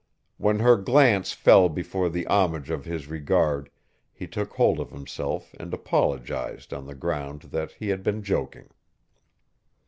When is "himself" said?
4.89-5.53